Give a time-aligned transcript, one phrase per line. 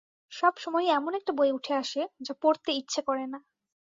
[0.31, 3.39] সব সময়ই এমন একটা বই উঠে আসে, যা পড়তে ইচ্ছে করে না।